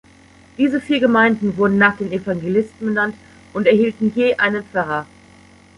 [0.57, 3.13] Diese vier Gemeinden wurden nach den Evangelisten benannt
[3.53, 5.05] und erhielten je einen Pfarrer.